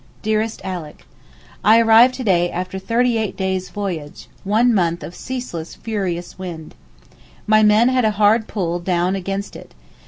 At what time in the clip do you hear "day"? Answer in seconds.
2.23-2.49